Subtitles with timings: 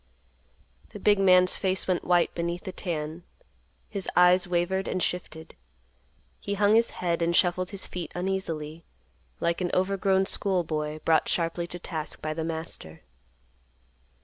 [0.93, 3.21] The big man's face went white beneath the tan,
[3.87, 5.55] his eyes wavered and shifted,
[6.39, 8.83] he hung his head and shuffled his feet uneasily,
[9.39, 13.03] like an overgrown school boy brought sharply to task by the master.